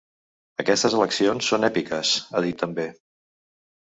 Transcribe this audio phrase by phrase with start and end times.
[0.61, 2.87] Aquestes eleccions són èpiques, ha dit també.